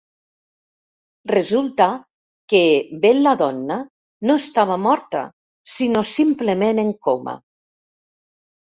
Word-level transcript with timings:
Resulta 1.31 1.87
que 2.53 2.61
Bella 3.05 3.35
Donna 3.43 3.79
no 4.31 4.39
estava 4.45 4.81
morta, 4.89 5.25
sinó 5.77 6.05
simplement 6.17 6.87
en 6.89 6.95
coma. 7.11 7.41